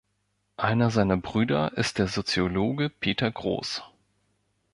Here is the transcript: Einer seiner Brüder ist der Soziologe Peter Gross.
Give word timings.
Einer 0.57 0.89
seiner 0.89 1.15
Brüder 1.17 1.77
ist 1.77 1.99
der 1.99 2.07
Soziologe 2.07 2.89
Peter 2.89 3.29
Gross. 3.29 3.83